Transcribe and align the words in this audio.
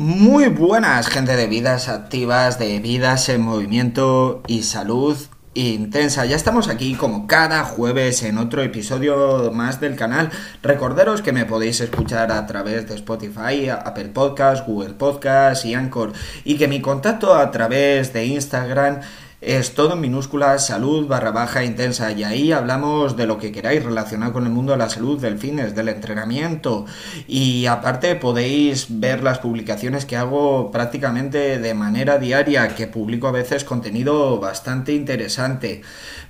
Muy 0.00 0.46
buenas, 0.46 1.08
gente 1.08 1.34
de 1.34 1.48
vidas 1.48 1.88
activas, 1.88 2.56
de 2.60 2.78
vidas 2.78 3.28
en 3.30 3.40
movimiento 3.40 4.44
y 4.46 4.62
salud 4.62 5.16
intensa. 5.54 6.24
Ya 6.24 6.36
estamos 6.36 6.68
aquí 6.68 6.94
como 6.94 7.26
cada 7.26 7.64
jueves 7.64 8.22
en 8.22 8.38
otro 8.38 8.62
episodio 8.62 9.50
más 9.52 9.80
del 9.80 9.96
canal. 9.96 10.30
Recordaros 10.62 11.20
que 11.20 11.32
me 11.32 11.46
podéis 11.46 11.80
escuchar 11.80 12.30
a 12.30 12.46
través 12.46 12.88
de 12.88 12.94
Spotify, 12.94 13.70
Apple 13.70 14.10
Podcast, 14.10 14.64
Google 14.68 14.94
Podcast 14.94 15.64
y 15.64 15.74
Anchor 15.74 16.12
y 16.44 16.58
que 16.58 16.68
mi 16.68 16.80
contacto 16.80 17.34
a 17.34 17.50
través 17.50 18.12
de 18.12 18.24
Instagram 18.24 19.00
es 19.40 19.74
todo 19.74 19.92
en 19.94 20.00
minúsculas, 20.00 20.66
salud 20.66 21.06
barra 21.06 21.30
baja 21.30 21.62
intensa 21.62 22.10
y 22.10 22.24
ahí 22.24 22.50
hablamos 22.50 23.16
de 23.16 23.26
lo 23.26 23.38
que 23.38 23.52
queráis 23.52 23.84
relacionado 23.84 24.32
con 24.32 24.44
el 24.44 24.52
mundo 24.52 24.72
de 24.72 24.78
la 24.78 24.90
salud, 24.90 25.20
del 25.20 25.38
fitness, 25.38 25.76
del 25.76 25.88
entrenamiento 25.88 26.86
y 27.28 27.66
aparte 27.66 28.16
podéis 28.16 28.86
ver 28.98 29.22
las 29.22 29.38
publicaciones 29.38 30.06
que 30.06 30.16
hago 30.16 30.72
prácticamente 30.72 31.58
de 31.58 31.74
manera 31.74 32.18
diaria, 32.18 32.74
que 32.74 32.88
publico 32.88 33.28
a 33.28 33.32
veces 33.32 33.62
contenido 33.62 34.40
bastante 34.40 34.92
interesante. 34.92 35.82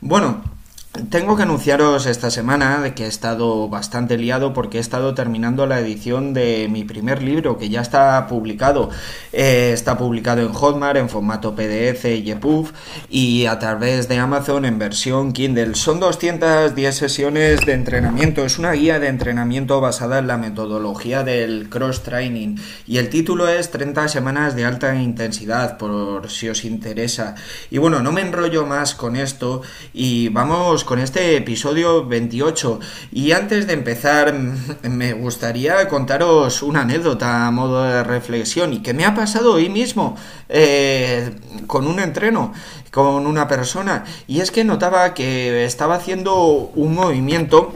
Bueno, 0.02 0.42
tengo 1.10 1.36
que 1.36 1.42
anunciaros 1.42 2.06
esta 2.06 2.30
semana 2.30 2.80
de 2.80 2.94
que 2.94 3.04
he 3.04 3.08
estado 3.08 3.68
bastante 3.68 4.16
liado 4.16 4.52
porque 4.52 4.78
he 4.78 4.80
estado 4.80 5.14
terminando 5.14 5.66
la 5.66 5.78
edición 5.80 6.34
de 6.34 6.68
mi 6.70 6.84
primer 6.84 7.22
libro 7.22 7.58
que 7.58 7.68
ya 7.68 7.80
está 7.80 8.26
publicado. 8.26 8.90
Eh, 9.32 9.70
está 9.72 9.96
publicado 9.96 10.42
en 10.42 10.52
Hotmart 10.52 10.98
en 10.98 11.08
formato 11.08 11.54
PDF 11.54 12.04
y 12.04 12.30
EPUB 12.30 12.72
y 13.08 13.46
a 13.46 13.58
través 13.58 14.08
de 14.08 14.18
Amazon 14.18 14.64
en 14.64 14.78
versión 14.78 15.32
Kindle. 15.32 15.74
Son 15.74 16.00
210 16.00 16.94
sesiones 16.94 17.64
de 17.64 17.72
entrenamiento. 17.72 18.44
Es 18.44 18.58
una 18.58 18.72
guía 18.72 18.98
de 18.98 19.08
entrenamiento 19.08 19.80
basada 19.80 20.18
en 20.18 20.26
la 20.26 20.36
metodología 20.36 21.22
del 21.22 21.68
cross 21.68 22.02
training 22.02 22.56
y 22.86 22.98
el 22.98 23.08
título 23.08 23.48
es 23.48 23.70
30 23.70 24.08
semanas 24.08 24.56
de 24.56 24.64
alta 24.64 24.94
intensidad 24.96 25.78
por 25.78 26.30
si 26.30 26.48
os 26.48 26.64
interesa. 26.64 27.34
Y 27.70 27.78
bueno, 27.78 28.00
no 28.00 28.12
me 28.12 28.22
enrollo 28.22 28.66
más 28.66 28.94
con 28.94 29.16
esto 29.16 29.62
y 29.92 30.28
vamos 30.30 30.84
con 30.88 31.00
este 31.00 31.36
episodio 31.36 32.06
28 32.06 32.80
y 33.12 33.32
antes 33.32 33.66
de 33.66 33.74
empezar 33.74 34.32
me 34.84 35.12
gustaría 35.12 35.86
contaros 35.86 36.62
una 36.62 36.80
anécdota 36.80 37.46
a 37.46 37.50
modo 37.50 37.82
de 37.82 38.02
reflexión 38.02 38.72
y 38.72 38.80
que 38.80 38.94
me 38.94 39.04
ha 39.04 39.14
pasado 39.14 39.52
hoy 39.52 39.68
mismo 39.68 40.16
eh, 40.48 41.36
con 41.66 41.86
un 41.86 42.00
entreno 42.00 42.54
con 42.90 43.26
una 43.26 43.46
persona. 43.46 44.04
Y 44.26 44.40
es 44.40 44.50
que 44.50 44.64
notaba 44.64 45.12
que 45.12 45.66
estaba 45.66 45.96
haciendo 45.96 46.42
un 46.74 46.94
movimiento 46.94 47.74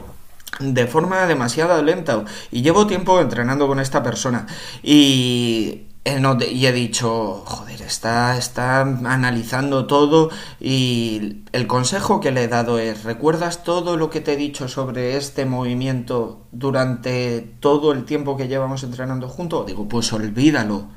de 0.59 0.87
forma 0.87 1.27
demasiado 1.27 1.79
lenta 1.83 2.25
y 2.49 2.63
llevo 2.63 2.87
tiempo 2.87 3.21
entrenando 3.21 3.67
con 3.67 3.79
esta 3.79 4.01
persona. 4.01 4.47
Y 4.81 5.83
y 6.05 6.65
he 6.65 6.71
dicho, 6.73 7.43
joder, 7.45 7.81
está, 7.81 8.37
está 8.37 8.81
analizando 8.81 9.87
todo 9.87 10.31
y 10.59 11.43
el 11.53 11.65
consejo 11.65 12.19
que 12.19 12.31
le 12.31 12.43
he 12.43 12.47
dado 12.49 12.77
es, 12.77 13.03
¿recuerdas 13.03 13.63
todo 13.63 13.95
lo 13.95 14.09
que 14.09 14.19
te 14.19 14.33
he 14.33 14.35
dicho 14.35 14.67
sobre 14.67 15.15
este 15.15 15.45
movimiento 15.45 16.45
durante 16.51 17.41
todo 17.61 17.93
el 17.93 18.03
tiempo 18.03 18.35
que 18.35 18.49
llevamos 18.49 18.83
entrenando 18.83 19.29
juntos? 19.29 19.65
Digo, 19.65 19.87
pues 19.87 20.11
olvídalo, 20.11 20.89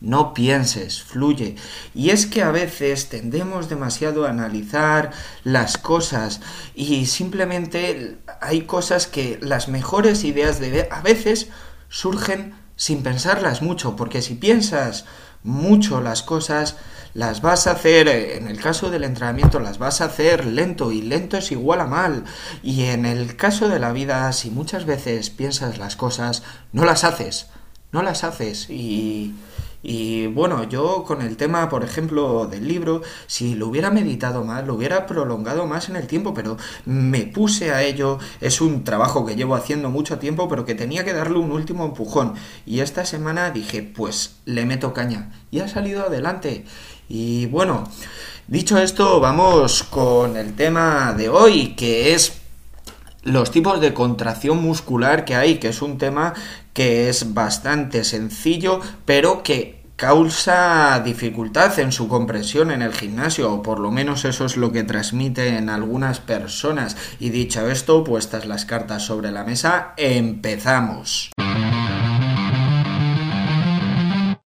no 0.00 0.32
pienses, 0.32 1.02
fluye. 1.02 1.56
Y 1.94 2.08
es 2.10 2.26
que 2.26 2.42
a 2.42 2.50
veces 2.50 3.10
tendemos 3.10 3.68
demasiado 3.68 4.24
a 4.24 4.30
analizar 4.30 5.10
las 5.44 5.76
cosas 5.76 6.40
y 6.74 7.04
simplemente 7.06 8.18
hay 8.40 8.62
cosas 8.62 9.06
que 9.06 9.38
las 9.42 9.68
mejores 9.68 10.24
ideas 10.24 10.60
de 10.60 10.88
a 10.90 11.02
veces 11.02 11.48
surgen 11.88 12.65
sin 12.76 13.02
pensarlas 13.02 13.62
mucho, 13.62 13.96
porque 13.96 14.22
si 14.22 14.34
piensas 14.34 15.06
mucho 15.42 16.00
las 16.00 16.22
cosas, 16.22 16.76
las 17.14 17.40
vas 17.40 17.66
a 17.66 17.72
hacer, 17.72 18.08
eh, 18.08 18.36
en 18.36 18.48
el 18.48 18.60
caso 18.60 18.90
del 18.90 19.04
entrenamiento, 19.04 19.58
las 19.60 19.78
vas 19.78 20.00
a 20.00 20.06
hacer 20.06 20.44
lento 20.44 20.92
y 20.92 21.00
lento 21.00 21.38
es 21.38 21.50
igual 21.50 21.80
a 21.80 21.86
mal. 21.86 22.24
Y 22.62 22.84
en 22.84 23.06
el 23.06 23.36
caso 23.36 23.68
de 23.68 23.78
la 23.78 23.92
vida, 23.92 24.30
si 24.32 24.50
muchas 24.50 24.84
veces 24.84 25.30
piensas 25.30 25.78
las 25.78 25.96
cosas, 25.96 26.42
no 26.72 26.84
las 26.84 27.04
haces, 27.04 27.48
no 27.92 28.02
las 28.02 28.24
haces 28.24 28.68
y 28.68 29.34
y 29.88 30.26
bueno, 30.26 30.64
yo 30.64 31.04
con 31.04 31.22
el 31.22 31.36
tema, 31.36 31.68
por 31.68 31.84
ejemplo, 31.84 32.48
del 32.48 32.66
libro, 32.66 33.02
si 33.28 33.54
lo 33.54 33.68
hubiera 33.68 33.88
meditado 33.88 34.42
más, 34.42 34.66
lo 34.66 34.74
hubiera 34.74 35.06
prolongado 35.06 35.64
más 35.68 35.88
en 35.88 35.94
el 35.94 36.08
tiempo, 36.08 36.34
pero 36.34 36.56
me 36.86 37.22
puse 37.22 37.70
a 37.70 37.84
ello. 37.84 38.18
Es 38.40 38.60
un 38.60 38.82
trabajo 38.82 39.24
que 39.24 39.36
llevo 39.36 39.54
haciendo 39.54 39.88
mucho 39.88 40.18
tiempo, 40.18 40.48
pero 40.48 40.64
que 40.64 40.74
tenía 40.74 41.04
que 41.04 41.12
darle 41.12 41.38
un 41.38 41.52
último 41.52 41.84
empujón. 41.84 42.34
Y 42.66 42.80
esta 42.80 43.04
semana 43.04 43.52
dije, 43.52 43.84
pues 43.84 44.38
le 44.44 44.66
meto 44.66 44.92
caña. 44.92 45.30
Y 45.52 45.60
ha 45.60 45.68
salido 45.68 46.02
adelante. 46.04 46.64
Y 47.08 47.46
bueno, 47.46 47.88
dicho 48.48 48.78
esto, 48.78 49.20
vamos 49.20 49.84
con 49.84 50.36
el 50.36 50.56
tema 50.56 51.14
de 51.16 51.28
hoy, 51.28 51.76
que 51.76 52.12
es 52.12 52.40
los 53.22 53.52
tipos 53.52 53.80
de 53.80 53.94
contracción 53.94 54.60
muscular 54.60 55.24
que 55.24 55.36
hay, 55.36 55.58
que 55.58 55.68
es 55.68 55.80
un 55.80 55.96
tema 55.96 56.34
que 56.76 57.08
es 57.08 57.32
bastante 57.32 58.04
sencillo, 58.04 58.80
pero 59.06 59.42
que 59.42 59.75
causa 59.96 61.00
dificultad 61.00 61.78
en 61.78 61.90
su 61.90 62.06
comprensión 62.06 62.70
en 62.70 62.82
el 62.82 62.92
gimnasio, 62.92 63.52
o 63.52 63.62
por 63.62 63.80
lo 63.80 63.90
menos 63.90 64.26
eso 64.26 64.44
es 64.44 64.58
lo 64.58 64.70
que 64.70 64.84
transmiten 64.84 65.70
algunas 65.70 66.20
personas. 66.20 66.96
Y 67.18 67.30
dicho 67.30 67.68
esto, 67.68 68.04
puestas 68.04 68.46
las 68.46 68.66
cartas 68.66 69.02
sobre 69.02 69.32
la 69.32 69.44
mesa, 69.44 69.94
empezamos. 69.96 71.30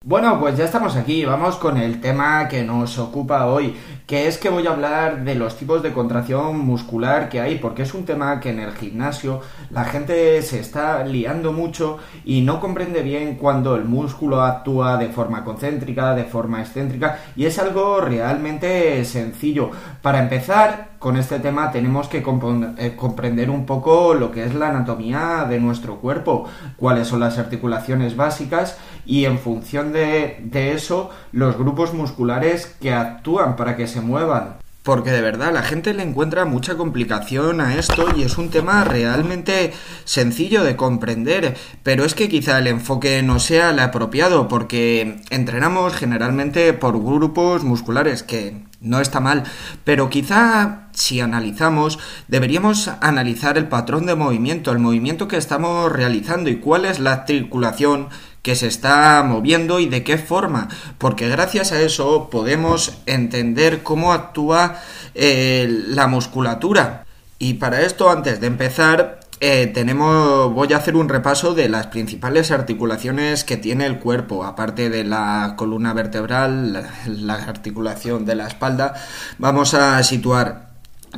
Bueno, 0.04 0.40
pues 0.40 0.56
ya 0.56 0.66
estamos 0.66 0.96
aquí, 0.96 1.26
vamos 1.26 1.56
con 1.56 1.78
el 1.78 2.00
tema 2.00 2.48
que 2.48 2.64
nos 2.64 3.00
ocupa 3.00 3.48
hoy, 3.48 3.76
que 4.06 4.28
es 4.28 4.38
que 4.38 4.50
voy 4.50 4.68
a 4.68 4.72
hablar 4.72 5.24
de 5.24 5.36
los 5.36 5.58
tipos 5.58 5.82
de 5.82 5.92
contracción 5.92 6.60
muscular 6.60 7.30
que 7.30 7.42
hay, 7.42 7.58
porque 7.58 7.84
es 7.84 7.94
un 7.94 8.06
tema 8.06 8.40
que 8.40 8.50
en 8.50 8.60
el 8.60 8.74
gimnasio 8.74 9.42
la 9.72 9.86
gente 9.86 10.42
se 10.44 10.60
está 10.60 11.04
liando 11.04 11.52
mucho 11.52 11.98
y 12.24 12.42
no 12.42 12.60
comprende 12.60 13.02
bien 13.02 13.36
cuando 13.36 13.76
el 13.76 13.86
músculo 13.86 14.42
actúa 14.42 14.98
de 14.98 15.10
forma 15.10 15.44
concéntrica, 15.44 16.14
de 16.14 16.26
forma 16.26 16.62
excéntrica, 16.62 17.20
y 17.36 17.46
es 17.46 17.58
algo 17.58 18.00
realmente 18.02 19.04
sencillo. 19.06 19.72
Para 20.02 20.20
empezar, 20.20 20.95
con 21.06 21.18
este 21.18 21.38
tema 21.38 21.70
tenemos 21.70 22.08
que 22.08 22.18
eh, 22.18 22.94
comprender 22.98 23.52
un 23.52 23.68
poco 23.68 24.16
lo 24.16 24.32
que 24.32 24.44
es 24.44 24.56
la 24.56 24.70
anatomía 24.70 25.46
de 25.48 25.60
nuestro 25.60 25.98
cuerpo, 25.98 26.50
cuáles 26.78 27.10
son 27.10 27.20
las 27.20 27.38
articulaciones 27.38 28.16
básicas 28.16 28.80
y 29.06 29.26
en 29.26 29.38
función 29.38 29.94
de, 29.94 30.40
de 30.42 30.74
eso 30.74 31.12
los 31.32 31.60
grupos 31.60 31.94
musculares 31.94 32.76
que 32.82 32.92
actúan 32.92 33.56
para 33.56 33.78
que 33.78 33.86
se 33.86 34.02
muevan. 34.02 34.56
Porque 34.82 35.12
de 35.12 35.22
verdad 35.22 35.54
la 35.54 35.62
gente 35.62 35.94
le 35.94 36.02
encuentra 36.02 36.46
mucha 36.46 36.76
complicación 36.76 37.62
a 37.62 37.76
esto 37.76 38.08
y 38.16 38.24
es 38.24 38.40
un 38.40 38.50
tema 38.50 38.84
realmente 38.84 39.74
sencillo 40.06 40.64
de 40.64 40.76
comprender, 40.76 41.56
pero 41.84 42.04
es 42.04 42.16
que 42.16 42.30
quizá 42.30 42.58
el 42.58 42.66
enfoque 42.66 43.22
no 43.22 43.40
sea 43.40 43.70
el 43.70 43.80
apropiado 43.80 44.48
porque 44.48 45.22
entrenamos 45.30 45.94
generalmente 45.94 46.74
por 46.74 47.00
grupos 47.00 47.64
musculares 47.64 48.24
que 48.24 48.64
no 48.86 49.02
está 49.02 49.20
mal, 49.20 49.44
pero 49.84 50.10
quizá 50.10 50.88
si 50.94 51.20
analizamos 51.20 52.00
deberíamos 52.28 52.90
analizar 53.02 53.58
el 53.58 53.68
patrón 53.68 54.06
de 54.06 54.16
movimiento, 54.16 54.72
el 54.72 54.80
movimiento 54.80 55.28
que 55.28 55.38
estamos 55.38 55.92
realizando 55.92 56.50
y 56.50 56.58
cuál 56.58 56.86
es 56.86 57.00
la 57.00 57.12
articulación 57.12 58.08
que 58.42 58.56
se 58.56 58.68
está 58.68 59.24
moviendo 59.24 59.80
y 59.80 59.88
de 59.88 60.04
qué 60.04 60.20
forma, 60.20 60.70
porque 61.00 61.28
gracias 61.28 61.72
a 61.72 61.82
eso 61.82 62.30
podemos 62.30 63.00
entender 63.08 63.82
cómo 63.82 64.14
actúa 64.14 64.80
eh, 65.16 65.68
la 65.88 66.06
musculatura. 66.08 67.06
Y 67.40 67.56
para 67.56 67.82
esto, 67.82 68.10
antes 68.10 68.40
de 68.40 68.48
empezar, 68.48 69.20
eh, 69.40 69.68
tenemos, 69.68 70.54
voy 70.54 70.74
a 70.74 70.78
hacer 70.78 70.96
un 70.96 71.10
repaso 71.10 71.54
de 71.54 71.70
las 71.70 71.88
principales 71.88 72.52
articulaciones 72.52 73.44
que 73.44 73.58
tiene 73.58 73.86
el 73.86 74.00
cuerpo, 74.00 74.44
aparte 74.44 74.90
de 74.90 75.04
la 75.04 75.56
columna 75.58 75.94
vertebral, 75.94 76.74
la, 76.74 76.90
la 77.08 77.34
articulación 77.34 78.26
de 78.26 78.36
la 78.36 78.48
espalda, 78.48 78.94
vamos 79.38 79.74
a 79.74 80.02
situar 80.04 80.70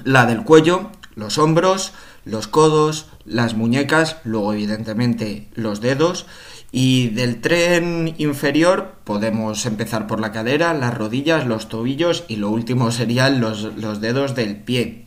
la 0.04 0.26
del 0.26 0.44
cuello, 0.44 0.92
los 1.16 1.38
hombros, 1.38 1.94
los 2.26 2.48
codos, 2.48 3.08
las 3.26 3.56
muñecas, 3.56 4.18
luego 4.24 4.54
evidentemente 4.54 5.48
los 5.56 5.82
dedos 5.82 6.26
y 6.72 7.10
del 7.10 7.40
tren 7.42 8.14
inferior 8.18 8.96
podemos 9.04 9.66
empezar 9.66 10.08
por 10.08 10.20
la 10.20 10.32
cadera, 10.32 10.74
las 10.74 10.94
rodillas, 10.94 11.48
los 11.48 11.70
tobillos 11.70 12.26
y 12.28 12.36
lo 12.36 12.50
último 12.50 12.92
serían 12.92 13.40
los, 13.40 14.02
dedos 14.02 14.36
del 14.36 14.58
pie. 14.58 15.07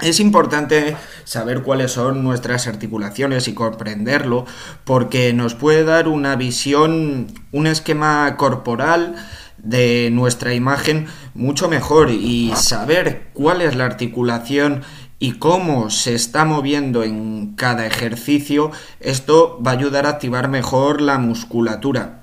Es 0.00 0.18
importante 0.18 0.96
saber 1.24 1.62
cuáles 1.62 1.92
son 1.92 2.24
nuestras 2.24 2.66
articulaciones 2.66 3.48
y 3.48 3.52
comprenderlo 3.52 4.46
porque 4.84 5.34
nos 5.34 5.54
puede 5.54 5.84
dar 5.84 6.08
una 6.08 6.36
visión, 6.36 7.26
un 7.52 7.66
esquema 7.66 8.34
corporal 8.38 9.16
de 9.58 10.08
nuestra 10.10 10.54
imagen 10.54 11.06
mucho 11.34 11.68
mejor 11.68 12.10
y 12.10 12.50
saber 12.56 13.28
cuál 13.34 13.60
es 13.60 13.76
la 13.76 13.84
articulación 13.84 14.82
y 15.18 15.32
cómo 15.32 15.90
se 15.90 16.14
está 16.14 16.46
moviendo 16.46 17.04
en 17.04 17.54
cada 17.54 17.86
ejercicio, 17.86 18.70
esto 19.00 19.60
va 19.64 19.72
a 19.72 19.74
ayudar 19.74 20.06
a 20.06 20.10
activar 20.10 20.48
mejor 20.48 21.02
la 21.02 21.18
musculatura. 21.18 22.19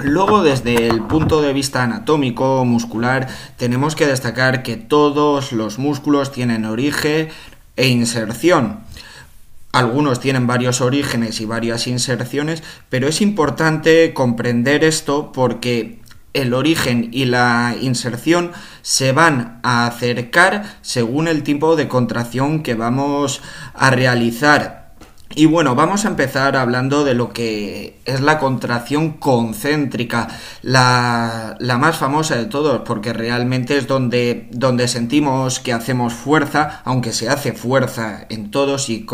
Luego, 0.00 0.44
desde 0.44 0.86
el 0.86 1.02
punto 1.02 1.42
de 1.42 1.52
vista 1.52 1.82
anatómico, 1.82 2.64
muscular, 2.64 3.26
tenemos 3.56 3.96
que 3.96 4.06
destacar 4.06 4.62
que 4.62 4.76
todos 4.76 5.50
los 5.50 5.80
músculos 5.80 6.30
tienen 6.30 6.64
origen 6.64 7.30
e 7.74 7.88
inserción. 7.88 8.80
Algunos 9.72 10.20
tienen 10.20 10.46
varios 10.46 10.80
orígenes 10.80 11.40
y 11.40 11.46
varias 11.46 11.88
inserciones, 11.88 12.62
pero 12.88 13.08
es 13.08 13.20
importante 13.20 14.14
comprender 14.14 14.84
esto 14.84 15.32
porque 15.32 15.98
el 16.32 16.54
origen 16.54 17.08
y 17.12 17.24
la 17.24 17.74
inserción 17.80 18.52
se 18.82 19.10
van 19.10 19.58
a 19.64 19.86
acercar 19.86 20.78
según 20.80 21.26
el 21.26 21.42
tipo 21.42 21.74
de 21.74 21.88
contracción 21.88 22.62
que 22.62 22.74
vamos 22.74 23.42
a 23.74 23.90
realizar. 23.90 24.77
Y 25.34 25.44
bueno, 25.46 25.74
vamos 25.74 26.04
a 26.04 26.08
empezar 26.08 26.56
hablando 26.56 27.04
de 27.04 27.14
lo 27.14 27.32
que 27.32 27.98
es 28.06 28.20
la 28.20 28.38
contracción 28.38 29.12
concéntrica, 29.12 30.28
la, 30.62 31.56
más 31.78 31.98
famosa 31.98 32.36
de 32.36 32.46
todos, 32.46 32.80
porque 32.84 33.12
realmente 33.12 33.76
es 33.76 33.86
donde, 33.86 34.48
donde 34.50 34.88
sentimos 34.88 35.60
que 35.60 35.72
hacemos 35.72 36.14
fuerza, 36.14 36.80
aunque 36.84 37.12
se 37.12 37.28
hace 37.28 37.52
fuerza 37.52 38.26
en 38.30 38.50
todos 38.50 38.88
y 38.88 39.06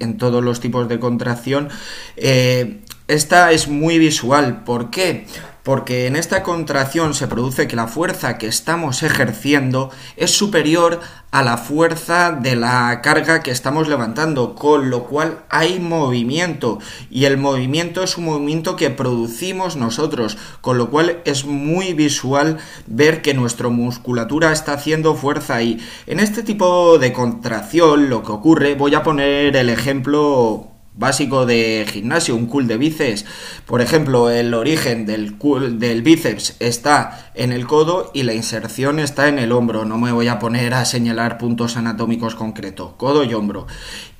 en 0.00 0.16
todos 0.18 0.42
los 0.42 0.60
tipos 0.60 0.88
de 0.88 1.00
contracción. 1.00 1.68
Eh, 2.16 2.80
esta 3.08 3.52
es 3.52 3.68
muy 3.68 3.98
visual. 3.98 4.62
¿Por 4.64 4.90
qué? 4.90 5.26
Porque 5.66 6.06
en 6.06 6.14
esta 6.14 6.44
contracción 6.44 7.12
se 7.12 7.26
produce 7.26 7.66
que 7.66 7.74
la 7.74 7.88
fuerza 7.88 8.38
que 8.38 8.46
estamos 8.46 9.02
ejerciendo 9.02 9.90
es 10.16 10.30
superior 10.30 11.00
a 11.32 11.42
la 11.42 11.56
fuerza 11.58 12.30
de 12.30 12.54
la 12.54 13.00
carga 13.02 13.42
que 13.42 13.50
estamos 13.50 13.88
levantando, 13.88 14.54
con 14.54 14.90
lo 14.90 15.06
cual 15.06 15.40
hay 15.48 15.80
movimiento 15.80 16.78
y 17.10 17.24
el 17.24 17.36
movimiento 17.36 18.04
es 18.04 18.16
un 18.16 18.26
movimiento 18.26 18.76
que 18.76 18.90
producimos 18.90 19.74
nosotros, 19.74 20.38
con 20.60 20.78
lo 20.78 20.88
cual 20.88 21.20
es 21.24 21.44
muy 21.44 21.94
visual 21.94 22.58
ver 22.86 23.20
que 23.20 23.34
nuestra 23.34 23.68
musculatura 23.68 24.52
está 24.52 24.74
haciendo 24.74 25.16
fuerza. 25.16 25.62
Y 25.62 25.80
en 26.06 26.20
este 26.20 26.44
tipo 26.44 26.96
de 27.00 27.12
contracción 27.12 28.08
lo 28.08 28.22
que 28.22 28.30
ocurre, 28.30 28.76
voy 28.76 28.94
a 28.94 29.02
poner 29.02 29.56
el 29.56 29.68
ejemplo 29.68 30.75
básico 30.96 31.46
de 31.46 31.86
gimnasio, 31.88 32.34
un 32.34 32.46
cool 32.46 32.66
de 32.66 32.78
bíceps. 32.78 33.24
Por 33.66 33.80
ejemplo, 33.80 34.30
el 34.30 34.54
origen 34.54 35.06
del, 35.06 35.36
del 35.78 36.02
bíceps 36.02 36.56
está 36.58 37.30
en 37.34 37.52
el 37.52 37.66
codo 37.66 38.10
y 38.14 38.22
la 38.22 38.34
inserción 38.34 38.98
está 38.98 39.28
en 39.28 39.38
el 39.38 39.52
hombro. 39.52 39.84
No 39.84 39.98
me 39.98 40.12
voy 40.12 40.28
a 40.28 40.38
poner 40.38 40.74
a 40.74 40.84
señalar 40.84 41.38
puntos 41.38 41.76
anatómicos 41.76 42.34
concretos, 42.34 42.92
codo 42.96 43.24
y 43.24 43.34
hombro. 43.34 43.66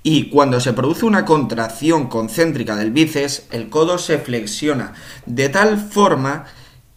Y 0.02 0.28
cuando 0.28 0.60
se 0.60 0.72
produce 0.72 1.04
una 1.04 1.24
contracción 1.24 2.06
concéntrica 2.06 2.76
del 2.76 2.92
bíceps, 2.92 3.48
el 3.50 3.68
codo 3.68 3.98
se 3.98 4.18
flexiona 4.18 4.92
de 5.24 5.48
tal 5.48 5.78
forma 5.78 6.44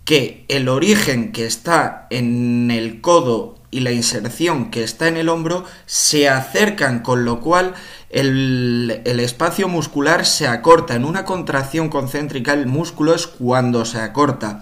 que 0.06 0.46
el 0.48 0.70
origen 0.70 1.32
que 1.32 1.46
está 1.46 2.08
en 2.10 2.72
el 2.72 3.00
codo 3.02 3.59
y 3.72 3.82
la 3.82 3.92
inserción 3.92 4.72
que 4.72 4.84
está 4.84 5.08
en 5.08 5.18
el 5.18 5.30
hombro 5.30 5.64
se 5.86 6.30
acercan, 6.30 7.00
con 7.00 7.26
lo 7.26 7.40
cual 7.40 7.74
el, 8.10 9.02
espacio 9.06 9.68
muscular 9.68 10.26
se 10.26 10.48
acorta. 10.48 10.96
En 10.96 11.06
una 11.06 11.26
contracción 11.26 11.90
concéntrica 11.90 12.54
el 12.54 12.66
músculo 12.66 13.14
es 13.14 13.28
cuando 13.28 13.86
se 13.86 14.00
acorta. 14.00 14.62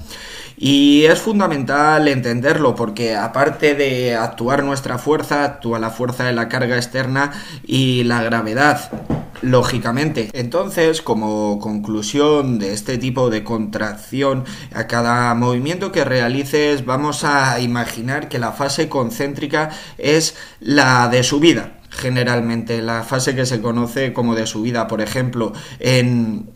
Y 0.57 1.05
es 1.05 1.19
fundamental 1.19 2.07
entenderlo 2.07 2.73
porque 2.75 3.15
aparte 3.15 3.75
de 3.75 4.15
actuar 4.15 4.63
nuestra 4.63 4.97
fuerza, 4.97 5.43
actúa 5.43 5.77
la 5.79 5.91
fuerza 5.91 6.23
de 6.23 6.33
la 6.33 6.49
carga 6.49 6.75
externa 6.75 7.31
y 7.63 8.03
la 8.03 8.23
gravedad 8.23 8.91
lógicamente. 9.41 10.29
Entonces, 10.33 11.01
como 11.01 11.59
conclusión 11.59 12.59
de 12.59 12.73
este 12.73 12.97
tipo 12.97 13.29
de 13.29 13.43
contracción, 13.43 14.45
a 14.73 14.87
cada 14.87 15.33
movimiento 15.35 15.91
que 15.91 16.03
realices 16.03 16.85
vamos 16.85 17.23
a 17.23 17.59
imaginar 17.59 18.29
que 18.29 18.39
la 18.39 18.51
fase 18.51 18.89
concéntrica 18.89 19.69
es 19.97 20.35
la 20.59 21.07
de 21.09 21.23
subida. 21.23 21.79
Generalmente, 21.89 22.81
la 22.81 23.03
fase 23.03 23.35
que 23.35 23.45
se 23.45 23.61
conoce 23.61 24.13
como 24.13 24.35
de 24.35 24.45
subida, 24.45 24.87
por 24.87 25.01
ejemplo, 25.01 25.53
en, 25.79 26.49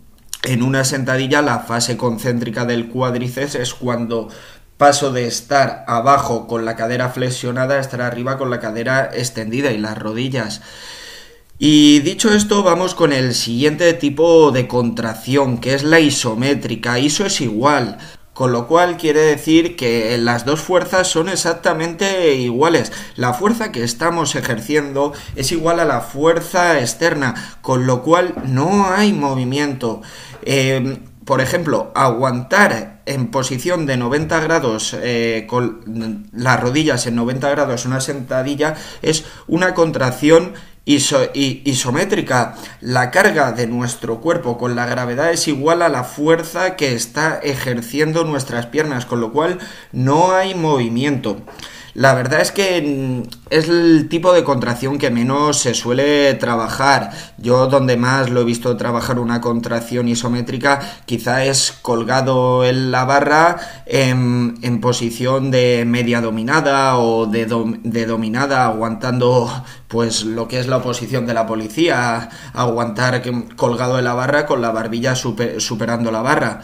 en 0.43 0.63
una 0.63 0.83
sentadilla, 0.83 1.41
la 1.41 1.59
fase 1.59 1.97
concéntrica 1.97 2.65
del 2.65 2.89
cuádriceps 2.89 3.55
es 3.55 3.73
cuando 3.73 4.29
paso 4.77 5.11
de 5.11 5.27
estar 5.27 5.85
abajo 5.87 6.47
con 6.47 6.65
la 6.65 6.75
cadera 6.75 7.09
flexionada 7.09 7.75
a 7.75 7.79
estar 7.79 8.01
arriba 8.01 8.39
con 8.39 8.49
la 8.49 8.59
cadera 8.59 9.11
extendida 9.13 9.71
y 9.71 9.77
las 9.77 9.95
rodillas. 9.95 10.61
Y 11.63 11.99
dicho 11.99 12.33
esto, 12.33 12.63
vamos 12.63 12.95
con 12.95 13.13
el 13.13 13.35
siguiente 13.35 13.93
tipo 13.93 14.49
de 14.49 14.67
contracción, 14.67 15.59
que 15.59 15.75
es 15.75 15.83
la 15.83 15.99
isométrica. 15.99 16.97
Iso 16.97 17.23
es 17.23 17.39
igual. 17.39 17.99
Con 18.33 18.51
lo 18.51 18.65
cual 18.65 18.97
quiere 18.97 19.19
decir 19.19 19.75
que 19.75 20.17
las 20.17 20.43
dos 20.43 20.59
fuerzas 20.59 21.07
son 21.07 21.29
exactamente 21.29 22.33
iguales. 22.33 22.91
La 23.15 23.35
fuerza 23.35 23.71
que 23.71 23.83
estamos 23.83 24.33
ejerciendo 24.33 25.13
es 25.35 25.51
igual 25.51 25.79
a 25.79 25.85
la 25.85 26.01
fuerza 26.01 26.79
externa, 26.79 27.35
con 27.61 27.85
lo 27.85 28.01
cual 28.01 28.33
no 28.43 28.87
hay 28.87 29.13
movimiento. 29.13 30.01
Em, 30.41 30.97
por 31.25 31.41
ejemplo, 31.41 31.91
aguantar 31.93 33.03
en 33.05 33.29
posición 33.29 33.85
de 33.85 33.97
90 33.97 34.39
grados 34.39 34.95
eh, 34.99 35.45
con 35.47 36.27
las 36.33 36.59
rodillas 36.59 37.05
en 37.05 37.15
90 37.15 37.49
grados 37.51 37.85
una 37.85 38.01
sentadilla 38.01 38.75
es 39.01 39.25
una 39.47 39.73
contracción 39.73 40.53
isométrica. 40.85 42.55
La 42.79 43.11
carga 43.11 43.51
de 43.51 43.67
nuestro 43.67 44.19
cuerpo 44.19 44.57
con 44.57 44.75
la 44.75 44.85
gravedad 44.85 45.31
es 45.31 45.47
igual 45.47 45.81
a 45.81 45.89
la 45.89 46.03
fuerza 46.03 46.75
que 46.75 46.95
está 46.95 47.37
ejerciendo 47.37 48.23
nuestras 48.23 48.65
piernas, 48.67 49.05
con 49.05 49.21
lo 49.21 49.31
cual 49.31 49.59
no 49.91 50.31
hay 50.31 50.55
movimiento. 50.55 51.41
La 51.93 52.13
verdad 52.13 52.39
es 52.39 52.51
que 52.51 52.81
mm, 52.81 53.29
es 53.49 53.67
el 53.67 54.07
tipo 54.07 54.31
de 54.33 54.43
contracción 54.43 54.97
que 54.97 55.09
menos 55.09 55.57
se 55.59 55.73
suele 55.73 56.33
trabajar. 56.35 57.11
Yo 57.37 57.67
donde 57.67 57.97
más 57.97 58.29
lo 58.29 58.41
he 58.41 58.45
visto 58.45 58.77
trabajar 58.77 59.19
una 59.19 59.41
contracción 59.41 60.07
isométrica 60.07 60.79
quizá 61.05 61.43
es 61.45 61.73
colgado 61.81 62.63
en 62.63 62.91
la 62.91 63.03
barra 63.05 63.57
en, 63.85 64.79
posición 64.81 65.51
de 65.51 65.83
media 65.85 66.21
dominada 66.21 66.97
o 66.97 67.27
de, 67.27 67.45
de, 67.83 68.05
dominada 68.05 68.65
aguantando 68.65 69.47
pues 69.87 70.23
lo 70.23 70.47
que 70.47 70.59
es 70.59 70.67
la 70.67 70.77
oposición 70.77 71.27
de 71.27 71.33
la 71.33 71.45
policía, 71.45 72.29
aguantar 72.53 73.21
colgado 73.55 73.99
en 73.99 74.05
la 74.05 74.13
barra 74.13 74.47
con 74.47 74.61
la 74.61 74.71
barbilla 74.71 75.13
superando 75.15 76.11
la 76.11 76.21
barra. 76.21 76.61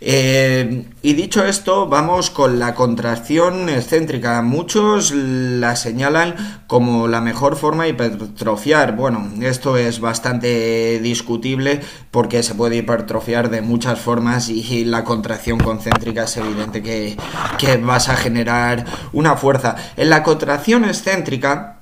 Eh, 0.00 0.84
y 1.02 1.12
dicho 1.14 1.44
esto, 1.44 1.88
vamos 1.88 2.30
con 2.30 2.58
la 2.58 2.74
contracción 2.74 3.68
excéntrica. 3.68 4.40
Muchos 4.42 5.12
la 5.12 5.76
señalan 5.76 6.34
como 6.66 7.08
la 7.08 7.20
mejor 7.20 7.56
forma 7.56 7.84
de 7.84 7.90
hipertrofiar. 7.90 8.94
Bueno, 8.96 9.30
esto 9.42 9.76
es 9.76 10.00
bastante 10.00 11.00
discutible 11.00 11.80
porque 12.10 12.42
se 12.42 12.54
puede 12.54 12.76
hipertrofiar 12.76 13.50
de 13.50 13.62
muchas 13.62 13.98
formas 13.98 14.48
y 14.48 14.84
la 14.84 15.04
contracción 15.04 15.58
concéntrica 15.58 16.24
es 16.24 16.36
evidente 16.36 16.82
que, 16.82 17.16
que 17.58 17.76
vas 17.78 18.08
a 18.08 18.16
generar 18.16 18.84
una 19.12 19.36
fuerza. 19.36 19.76
En 19.96 20.10
la 20.10 20.22
contracción 20.22 20.84
excéntrica, 20.84 21.77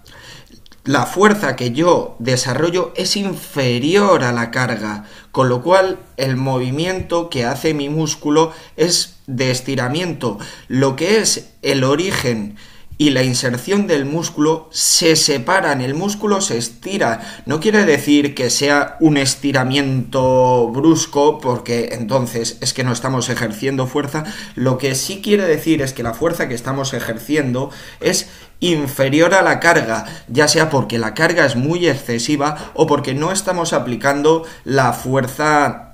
la 0.87 1.05
fuerza 1.05 1.57
que 1.57 1.73
yo 1.73 2.15
desarrollo 2.21 2.93
es 2.95 3.17
inferior 3.17 4.23
a 4.23 4.33
la 4.33 4.53
carga, 4.53 5.05
con 5.33 5.49
lo 5.49 5.61
cual 5.61 5.99
el 6.17 6.37
movimiento 6.37 7.29
que 7.29 7.45
hace 7.45 7.75
mi 7.75 7.89
músculo 7.89 8.53
es 8.77 9.17
de 9.27 9.51
estiramiento. 9.51 10.39
Lo 10.69 10.95
que 10.95 11.19
es 11.19 11.51
el 11.63 11.83
origen 11.83 12.57
y 12.99 13.11
la 13.11 13.23
inserción 13.23 13.87
del 13.87 14.07
músculo 14.07 14.69
se 14.71 15.17
separan, 15.17 15.81
el 15.81 15.95
músculo 15.95 16.41
se 16.41 16.57
estira. 16.57 17.21
No 17.45 17.61
quiere 17.61 17.85
decir 17.85 18.35
que 18.35 18.49
sea 18.49 18.97
un 19.01 19.19
estiramiento 19.19 20.69
brusco, 20.69 21.39
porque 21.39 21.91
entonces 21.93 22.57
es 22.61 22.73
que 22.73 22.85
no 22.85 22.93
estamos 22.93 23.29
ejerciendo 23.29 23.87
fuerza. 23.87 24.25
Lo 24.55 24.79
que 24.79 24.95
sí 24.95 25.21
quiere 25.23 25.45
decir 25.45 25.83
es 25.83 25.93
que 25.93 26.03
la 26.03 26.15
fuerza 26.15 26.49
que 26.49 26.55
estamos 26.55 26.95
ejerciendo 26.95 27.71
es 28.01 28.29
inferior 28.61 29.35
a 29.35 29.43
la 29.43 29.61
carga, 29.61 30.07
ya 30.29 30.49
sea 30.49 30.71
porque 30.71 30.99
la 30.99 31.13
carga 31.13 31.45
es 31.45 31.57
muy 31.57 31.87
excesiva 31.89 32.73
o 32.73 32.87
porque 32.87 33.13
no 33.13 33.31
estamos 33.31 33.75
aplicando 33.75 34.45
la 34.65 34.95
fuerza 34.95 35.86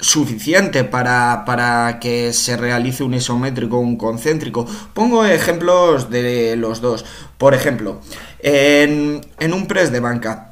suficiente 0.00 0.84
para, 0.84 1.44
para, 1.44 1.98
que 2.00 2.32
se 2.32 2.56
realice 2.56 3.02
un 3.02 3.14
isométrico 3.14 3.78
un 3.78 3.96
concéntrico. 3.96 4.66
Pongo 4.94 5.24
ejemplos 5.24 6.10
de 6.10 6.56
los 6.56 6.80
dos. 6.80 7.04
Por 7.36 7.54
ejemplo, 7.54 8.00
en, 8.40 9.22
un 9.52 9.66
press 9.66 9.92
de 9.92 10.00
banca, 10.00 10.50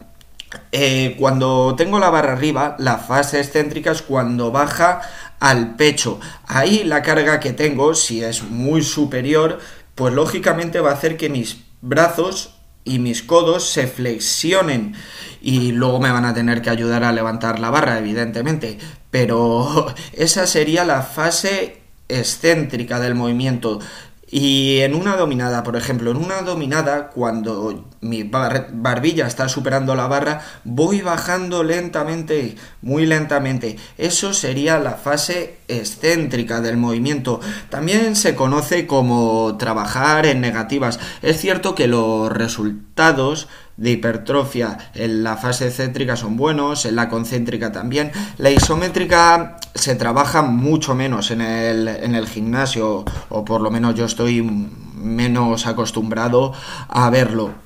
eh, 0.73 1.17
cuando 1.19 1.75
tengo 1.77 1.99
la 1.99 2.11
barra 2.11 2.33
arriba, 2.33 2.77
la 2.79 2.99
fase 2.99 3.41
excéntrica 3.41 3.93
es 3.93 4.03
cuando 4.03 4.51
baja 4.51 5.01
al 5.41 5.77
pecho. 5.77 6.21
Ahí 6.47 6.85
la 6.85 7.03
carga 7.03 7.41
que 7.41 7.53
tengo, 7.53 7.95
si 7.95 8.23
es 8.23 8.43
muy 8.43 8.83
superior, 8.83 9.59
pues 9.95 10.15
lógicamente 10.15 10.81
va 10.81 10.91
a 10.91 10.95
hacer 10.95 11.17
que 11.17 11.29
mis 11.29 11.65
brazos 11.81 12.56
y 12.87 12.99
mis 13.01 13.23
codos 13.23 13.69
se 13.69 13.87
flexionen 13.89 14.95
y 15.43 15.73
luego 15.73 16.01
me 16.01 16.11
van 16.11 16.25
a 16.25 16.33
tener 16.33 16.63
que 16.63 16.71
ayudar 16.71 17.05
a 17.05 17.13
levantar 17.13 17.59
la 17.59 17.71
barra, 17.71 17.99
evidentemente. 17.99 18.79
Pero 19.11 19.95
esa 20.13 20.47
sería 20.47 20.85
la 20.85 21.03
fase 21.03 21.83
excéntrica 22.09 23.01
del 23.01 23.15
movimiento. 23.15 23.81
Y 24.29 24.81
en 24.81 24.95
una 24.97 25.17
dominada, 25.17 25.63
por 25.63 25.77
ejemplo, 25.77 26.11
en 26.11 26.17
una 26.17 26.43
dominada, 26.43 27.11
cuando 27.11 27.85
mi 28.01 28.25
barbilla 28.25 29.27
está 29.27 29.49
superando 29.49 29.95
la 29.95 30.09
barra, 30.09 30.41
voy 30.65 31.01
bajando 31.01 31.63
lentamente, 31.63 32.57
muy 32.83 33.07
lentamente. 33.07 33.77
Eso 33.99 34.35
sería 34.35 34.81
la 34.81 34.95
fase 34.95 35.59
excéntrica 35.69 36.61
del 36.61 36.77
movimiento. 36.77 37.41
También 37.71 38.17
se 38.17 38.35
conoce 38.35 38.89
como 38.89 39.57
trabajar 39.59 40.27
en 40.27 40.41
negativas. 40.41 40.99
Es 41.23 41.41
cierto 41.41 41.77
que 41.77 41.87
los 41.87 42.33
resultados 42.33 43.49
de 43.77 43.91
hipertrofia 43.93 44.79
en 44.95 45.23
la 45.23 45.37
fase 45.37 45.69
excéntrica 45.69 46.17
son 46.17 46.37
buenos, 46.37 46.87
en 46.87 46.97
la 46.97 47.09
concéntrica 47.09 47.73
también. 47.73 48.13
La 48.39 48.51
isométrica 48.51 49.57
se 49.75 49.95
trabaja 49.95 50.43
mucho 50.43 50.95
menos 50.95 51.31
en 51.31 51.41
el, 51.41 51.89
en 51.89 52.15
el 52.15 52.27
gimnasio, 52.27 53.05
o 53.29 53.45
por 53.45 53.61
lo 53.61 53.71
menos 53.71 53.95
yo 53.95 54.05
estoy 54.05 54.43
menos 54.43 55.67
acostumbrado 55.67 56.53
a 56.89 57.11
verlo. 57.11 57.66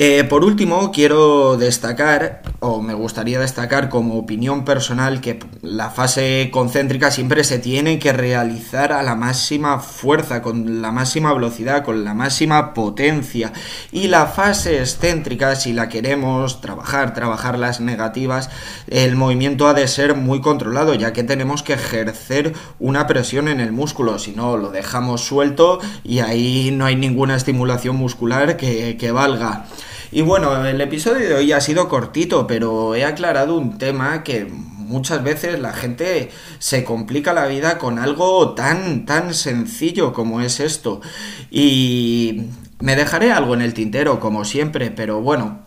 Eh, 0.00 0.22
por 0.22 0.44
último, 0.44 0.92
quiero 0.92 1.56
destacar, 1.56 2.42
o 2.60 2.80
me 2.80 2.94
gustaría 2.94 3.40
destacar 3.40 3.88
como 3.88 4.16
opinión 4.16 4.64
personal, 4.64 5.20
que 5.20 5.40
la 5.60 5.90
fase 5.90 6.50
concéntrica 6.52 7.10
siempre 7.10 7.42
se 7.42 7.58
tiene 7.58 7.98
que 7.98 8.12
realizar 8.12 8.92
a 8.92 9.02
la 9.02 9.16
máxima 9.16 9.80
fuerza, 9.80 10.40
con 10.40 10.80
la 10.80 10.92
máxima 10.92 11.34
velocidad, 11.34 11.84
con 11.84 12.04
la 12.04 12.14
máxima 12.14 12.74
potencia. 12.74 13.52
Y 13.90 14.06
la 14.06 14.26
fase 14.26 14.78
excéntrica, 14.78 15.56
si 15.56 15.72
la 15.72 15.88
queremos 15.88 16.60
trabajar, 16.60 17.12
trabajar 17.12 17.58
las 17.58 17.80
negativas, 17.80 18.50
el 18.86 19.16
movimiento 19.16 19.66
ha 19.66 19.74
de 19.74 19.88
ser 19.88 20.14
muy 20.14 20.40
controlado, 20.40 20.94
ya 20.94 21.12
que 21.12 21.24
tenemos 21.24 21.64
que 21.64 21.72
ejercer 21.72 22.52
una 22.78 23.08
presión 23.08 23.48
en 23.48 23.58
el 23.58 23.72
músculo, 23.72 24.20
si 24.20 24.30
no 24.30 24.58
lo 24.58 24.70
dejamos 24.70 25.22
suelto 25.22 25.80
y 26.04 26.20
ahí 26.20 26.70
no 26.72 26.84
hay 26.84 26.94
ninguna 26.94 27.34
estimulación 27.34 27.96
muscular 27.96 28.56
que, 28.56 28.96
que 28.96 29.10
valga. 29.10 29.66
Y 30.10 30.22
bueno, 30.22 30.64
el 30.64 30.80
episodio 30.80 31.28
de 31.28 31.34
hoy 31.34 31.52
ha 31.52 31.60
sido 31.60 31.88
cortito, 31.88 32.46
pero 32.46 32.94
he 32.94 33.04
aclarado 33.04 33.56
un 33.56 33.76
tema 33.76 34.22
que 34.22 34.46
muchas 34.46 35.22
veces 35.22 35.60
la 35.60 35.74
gente 35.74 36.30
se 36.58 36.82
complica 36.82 37.34
la 37.34 37.46
vida 37.46 37.76
con 37.76 37.98
algo 37.98 38.54
tan, 38.54 39.04
tan 39.04 39.34
sencillo 39.34 40.14
como 40.14 40.40
es 40.40 40.60
esto. 40.60 41.02
Y 41.50 42.44
me 42.80 42.96
dejaré 42.96 43.32
algo 43.32 43.52
en 43.54 43.60
el 43.60 43.74
tintero, 43.74 44.18
como 44.18 44.44
siempre, 44.44 44.90
pero 44.90 45.20
bueno. 45.20 45.66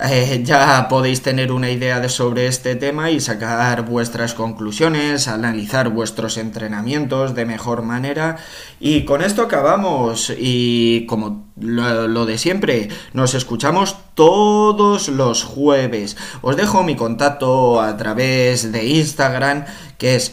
Eh, 0.00 0.42
ya 0.44 0.86
podéis 0.88 1.22
tener 1.22 1.50
una 1.50 1.70
idea 1.70 1.98
de 1.98 2.08
sobre 2.08 2.46
este 2.46 2.76
tema 2.76 3.10
y 3.10 3.18
sacar 3.18 3.84
vuestras 3.84 4.32
conclusiones, 4.32 5.26
analizar 5.26 5.88
vuestros 5.88 6.36
entrenamientos 6.36 7.34
de 7.34 7.44
mejor 7.44 7.82
manera. 7.82 8.36
Y 8.78 9.04
con 9.04 9.22
esto 9.22 9.42
acabamos 9.42 10.32
y 10.38 11.04
como 11.06 11.47
lo, 11.60 12.26
de 12.26 12.38
siempre, 12.38 12.88
nos 13.12 13.34
escuchamos 13.34 13.96
todos 14.14 15.08
los 15.08 15.44
jueves. 15.44 16.16
Os 16.42 16.56
dejo 16.56 16.82
mi 16.82 16.96
contacto 16.96 17.80
a 17.80 17.96
través 17.96 18.72
de 18.72 18.86
Instagram, 18.86 19.64
que 19.96 20.14
es 20.14 20.32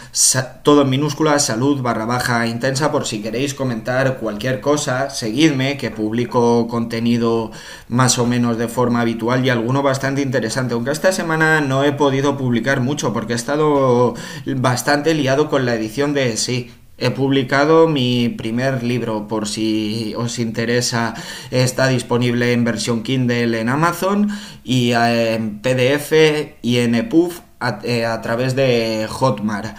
todo 0.64 0.84
en 0.84 0.90
minúscula, 0.90 1.40
salud 1.40 1.82
barra 1.82 2.06
baja 2.06 2.46
intensa, 2.48 2.92
por 2.92 3.06
si 3.06 3.22
queréis 3.22 3.54
comentar 3.54 4.18
cualquier 4.18 4.62
cosa, 4.62 5.10
seguidme, 5.10 5.78
que 5.78 5.92
publico 5.92 6.68
contenido 6.68 7.52
más 7.88 8.20
o 8.20 8.26
menos 8.26 8.58
de 8.58 8.68
forma 8.68 9.02
habitual 9.02 9.46
y 9.46 9.50
alguno 9.50 9.84
bastante 9.84 10.22
interesante, 10.22 10.74
aunque 10.74 10.92
esta 10.92 11.12
semana 11.12 11.62
no 11.62 11.84
he 11.84 11.92
podido 11.92 12.38
publicar 12.38 12.82
mucho 12.82 13.14
porque 13.14 13.34
he 13.34 13.36
estado 13.36 14.14
bastante 14.46 15.14
liado 15.14 15.50
con 15.50 15.66
la 15.66 15.76
edición 15.76 16.14
de 16.14 16.38
sí 16.38 16.72
He 16.98 17.12
publicado 17.12 17.88
mi 17.90 18.30
primer 18.30 18.82
libro, 18.82 19.28
por 19.28 19.48
si 19.48 20.14
os 20.16 20.40
interesa, 20.40 21.14
está 21.52 21.88
disponible 21.88 22.54
en 22.54 22.64
versión 22.64 23.04
Kindle 23.04 23.60
en 23.60 23.68
Amazon 23.68 24.30
y 24.64 24.94
eh, 24.94 25.36
en 25.36 25.60
PDF 25.60 26.14
y 26.62 26.78
en 26.78 26.96
EPUB 26.96 27.34
a, 27.60 27.80
eh, 27.84 28.06
a 28.06 28.22
través 28.22 28.56
de 28.56 29.08
Hotmart. 29.10 29.76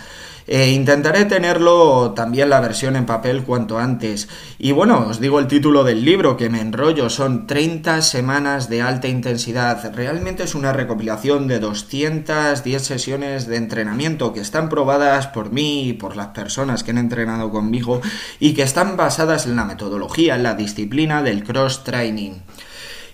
Eh, 0.48 0.70
intentaré 0.70 1.24
tenerlo 1.24 2.12
también 2.12 2.50
la 2.50 2.60
versión 2.60 2.94
en 2.94 3.04
papel 3.04 3.42
cuanto 3.42 3.78
antes. 3.78 4.28
Y 4.58 4.72
bueno, 4.72 5.06
os 5.08 5.20
digo 5.20 5.40
el 5.40 5.48
título 5.48 5.82
del 5.82 6.04
libro, 6.04 6.36
que 6.36 6.48
me 6.48 6.60
enrollo, 6.60 7.10
son 7.10 7.46
30 7.46 8.00
semanas 8.02 8.68
de 8.68 8.82
alta 8.82 9.08
intensidad. 9.08 9.92
Realmente 9.94 10.44
es 10.44 10.54
una 10.54 10.72
recopilación 10.72 11.48
de 11.48 11.58
210 11.58 12.82
sesiones 12.82 13.46
de 13.48 13.56
entrenamiento 13.56 14.32
que 14.32 14.40
están 14.40 14.68
probadas 14.68 15.26
por 15.26 15.50
mí 15.50 15.88
y 15.88 15.92
por 15.94 16.16
las 16.16 16.28
personas 16.28 16.84
que 16.84 16.92
han 16.92 16.98
entrenado 16.98 17.50
conmigo 17.50 18.00
y 18.38 18.54
que 18.54 18.62
están 18.62 18.96
basadas 18.96 19.46
en 19.46 19.56
la 19.56 19.64
metodología, 19.64 20.36
en 20.36 20.44
la 20.44 20.54
disciplina 20.54 21.22
del 21.22 21.42
cross 21.42 21.82
training. 21.82 22.34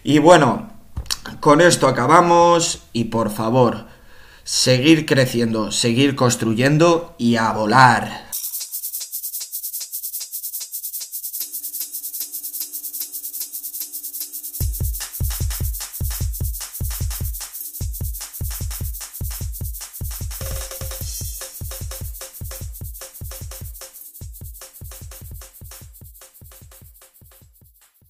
Y 0.05 0.19
bueno, 0.19 0.71
con 1.41 1.61
esto 1.61 1.87
acabamos 1.87 2.83
y 2.93 3.05
por 3.05 3.31
favor, 3.31 3.87
seguir 4.45 5.07
creciendo, 5.07 5.71
seguir 5.73 6.17
construyendo 6.17 7.15
y 7.19 7.37
a 7.37 7.53
volar. 7.53 8.32